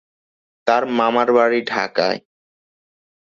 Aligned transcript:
তার 0.67 0.83
মামার 0.97 1.29
বাড়ি 1.33 1.59
ঢাকায়। 1.67 2.19